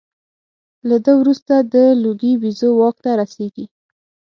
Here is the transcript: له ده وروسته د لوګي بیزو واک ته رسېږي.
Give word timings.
له 0.87 0.97
ده 1.05 1.11
وروسته 1.21 1.53
د 1.73 1.75
لوګي 2.03 2.33
بیزو 2.41 2.69
واک 2.79 2.95
ته 3.03 3.11
رسېږي. 3.19 3.65